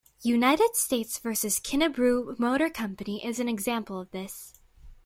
[0.23, 4.51] "United States versus Kinnebrew Motor Company" is an example of this.